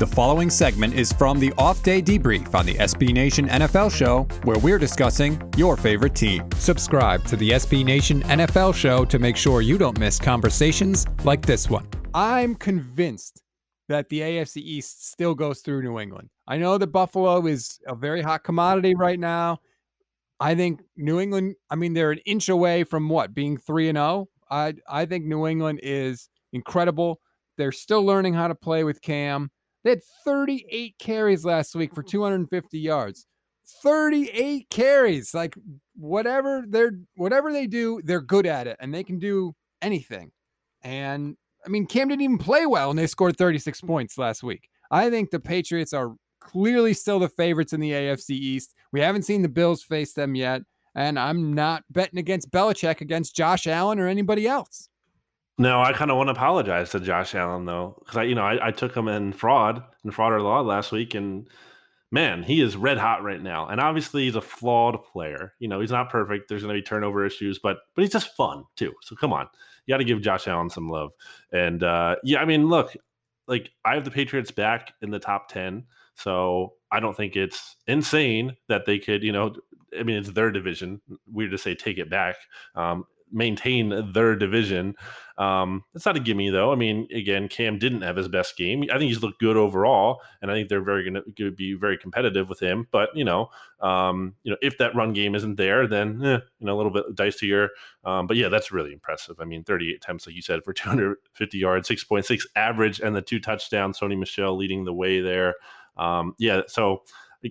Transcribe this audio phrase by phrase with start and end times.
[0.00, 4.22] The following segment is from the off day debrief on the SB Nation NFL show,
[4.44, 6.48] where we're discussing your favorite team.
[6.56, 11.44] Subscribe to the SB Nation NFL show to make sure you don't miss conversations like
[11.44, 11.86] this one.
[12.14, 13.42] I'm convinced
[13.90, 16.30] that the AFC East still goes through New England.
[16.48, 19.58] I know that Buffalo is a very hot commodity right now.
[20.40, 23.98] I think New England, I mean, they're an inch away from what, being 3 and
[23.98, 24.30] 0.
[24.50, 27.20] I I think New England is incredible.
[27.58, 29.50] They're still learning how to play with Cam.
[29.84, 33.26] They had 38 carries last week for 250 yards.
[33.82, 35.32] 38 carries.
[35.34, 35.54] Like
[35.96, 40.32] whatever they're whatever they do, they're good at it and they can do anything.
[40.82, 43.86] And I mean, Cam didn't even play well and they scored 36 mm-hmm.
[43.86, 44.68] points last week.
[44.90, 48.74] I think the Patriots are clearly still the favorites in the AFC East.
[48.92, 50.62] We haven't seen the Bills face them yet.
[50.94, 54.89] And I'm not betting against Belichick against Josh Allen or anybody else.
[55.60, 58.44] No, I kind of want to apologize to Josh Allen though, because I, you know,
[58.44, 61.46] I, I, took him in fraud and fraud or law last week, and
[62.10, 63.68] man, he is red hot right now.
[63.68, 65.52] And obviously, he's a flawed player.
[65.58, 66.48] You know, he's not perfect.
[66.48, 68.94] There's going to be turnover issues, but but he's just fun too.
[69.02, 69.48] So come on,
[69.84, 71.10] you got to give Josh Allen some love.
[71.52, 72.96] And uh, yeah, I mean, look,
[73.46, 75.84] like I have the Patriots back in the top ten,
[76.14, 79.54] so I don't think it's insane that they could, you know,
[79.98, 81.02] I mean, it's their division.
[81.30, 82.36] Weird to say take it back.
[82.74, 84.94] Um, maintain their division.
[85.38, 86.70] Um, it's not a gimme though.
[86.70, 88.84] I mean, again, Cam didn't have his best game.
[88.92, 91.96] I think he's looked good overall, and I think they're very going to be very
[91.96, 92.86] competitive with him.
[92.90, 93.48] But you know,
[93.80, 96.92] um, you know, if that run game isn't there, then eh, you know a little
[96.92, 97.68] bit dicier.
[98.04, 99.36] Um, but yeah, that's really impressive.
[99.40, 103.40] I mean, 38 attempts, like you said, for 250 yards, 6.6 average, and the two
[103.40, 103.98] touchdowns.
[103.98, 105.54] Sony Michel leading the way there.
[105.96, 107.02] Um, yeah, so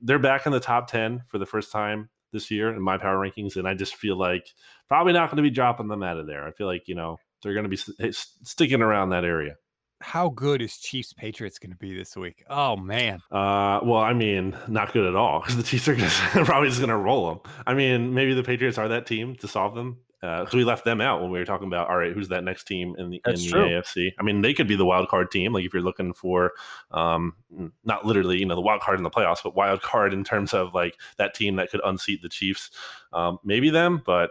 [0.00, 3.16] they're back in the top 10 for the first time this year in my power
[3.16, 4.46] rankings, and I just feel like
[4.88, 6.46] probably not going to be dropping them out of there.
[6.46, 9.56] I feel like you know they're going to be st- sticking around that area.
[10.00, 12.42] How good is Chiefs Patriots going to be this week?
[12.50, 13.20] Oh man.
[13.30, 16.80] Uh, well, I mean, not good at all because the Chiefs are just, probably just
[16.80, 17.52] going to roll them.
[17.66, 20.84] I mean, maybe the Patriots are that team to solve them because uh, we left
[20.84, 23.20] them out when we were talking about all right, who's that next team in the,
[23.26, 24.12] in the AFC?
[24.20, 25.52] I mean, they could be the wild card team.
[25.52, 26.52] Like if you're looking for,
[26.92, 27.34] um,
[27.82, 30.54] not literally, you know, the wild card in the playoffs, but wild card in terms
[30.54, 32.70] of like that team that could unseat the Chiefs.
[33.12, 34.30] Um, maybe them, but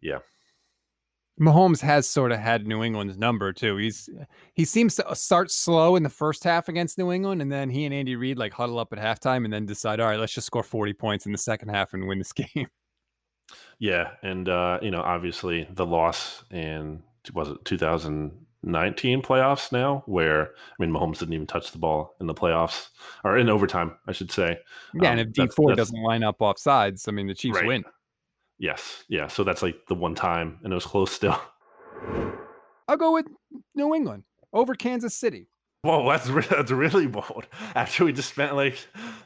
[0.00, 0.18] yeah.
[1.40, 3.76] Mahomes has sort of had New England's number too.
[3.76, 4.10] He's
[4.54, 7.84] he seems to start slow in the first half against New England, and then he
[7.84, 10.48] and Andy Reid like huddle up at halftime and then decide, all right, let's just
[10.48, 12.66] score 40 points in the second half and win this game.
[13.78, 17.02] Yeah, and uh, you know, obviously the loss in
[17.34, 22.26] was it 2019 playoffs now, where I mean Mahomes didn't even touch the ball in
[22.26, 22.88] the playoffs
[23.24, 24.58] or in overtime, I should say.
[24.94, 27.56] Yeah, um, and if Dee Ford doesn't line up off sides, I mean the Chiefs
[27.56, 27.66] right.
[27.66, 27.84] win.
[28.58, 29.28] Yes, yeah.
[29.28, 31.40] So that's like the one time, and it was close still.
[32.88, 33.26] I'll go with
[33.74, 35.46] New England over Kansas City.
[35.82, 37.46] Whoa, that's that's really bold.
[37.74, 38.78] After we just spent like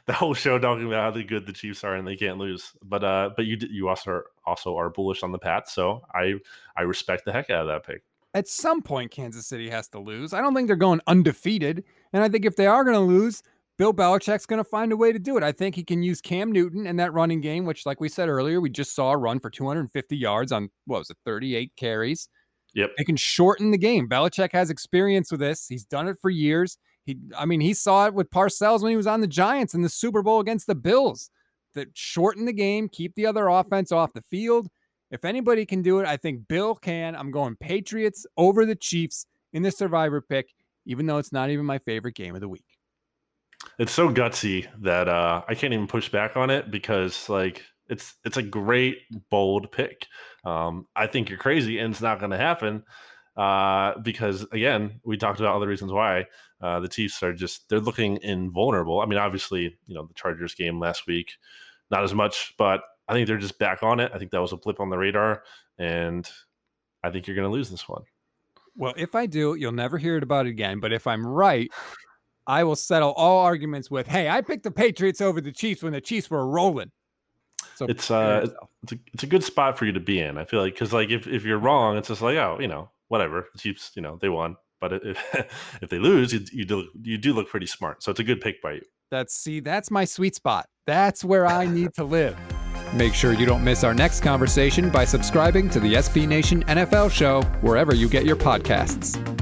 [0.07, 3.03] the whole show talking about how good the Chiefs are and they can't lose, but
[3.03, 6.35] uh, but you you also are, also are bullish on the Pats, so I
[6.75, 8.03] I respect the heck out of that pick.
[8.35, 10.33] At some point, Kansas City has to lose.
[10.33, 11.83] I don't think they're going undefeated,
[12.13, 13.41] and I think if they are going to lose,
[13.77, 15.43] Bill Belichick's going to find a way to do it.
[15.43, 18.29] I think he can use Cam Newton and that running game, which, like we said
[18.29, 22.29] earlier, we just saw a run for 250 yards on what was it, 38 carries.
[22.73, 22.91] Yep.
[22.97, 24.07] They can shorten the game.
[24.07, 25.67] Belichick has experience with this.
[25.67, 26.77] He's done it for years.
[27.05, 29.81] He, I mean, he saw it with Parcells when he was on the Giants in
[29.81, 31.29] the Super Bowl against the Bills.
[31.75, 34.69] That shorten the game, keep the other offense off the field.
[35.11, 37.17] If anybody can do it, I think Bill can.
[37.17, 40.47] I'm going Patriots over the Chiefs in the survivor pick,
[40.85, 42.65] even though it's not even my favorite game of the week.
[43.77, 48.15] It's so gutsy that uh, I can't even push back on it because, like, it's
[48.23, 48.99] it's a great
[49.29, 50.07] bold pick.
[50.45, 52.83] Um, I think you're crazy, and it's not going to happen
[53.37, 56.25] uh, because again, we talked about all the reasons why
[56.61, 59.01] uh, the Chiefs are just they're looking invulnerable.
[59.01, 61.33] I mean, obviously, you know the Chargers game last week,
[61.91, 64.11] not as much, but I think they're just back on it.
[64.13, 65.43] I think that was a blip on the radar,
[65.77, 66.29] and
[67.03, 68.03] I think you're going to lose this one.
[68.77, 70.79] Well, if I do, you'll never hear it about it again.
[70.79, 71.71] But if I'm right,
[72.47, 75.93] I will settle all arguments with, "Hey, I picked the Patriots over the Chiefs when
[75.93, 76.91] the Chiefs were rolling."
[77.75, 78.47] So it's uh,
[78.83, 80.37] it's a, it's a good spot for you to be in.
[80.37, 82.89] I feel like because like if, if you're wrong, it's just like oh, you know,
[83.07, 83.47] whatever.
[83.53, 84.55] The Chiefs, you know, they won.
[84.81, 85.19] But if
[85.81, 88.03] if they lose, you, you do you do look pretty smart.
[88.03, 88.81] So it's a good pick by you.
[89.11, 90.67] That's see, that's my sweet spot.
[90.87, 92.37] That's where I need to live.
[92.93, 97.11] Make sure you don't miss our next conversation by subscribing to the SB Nation NFL
[97.11, 99.34] show wherever you get your podcasts.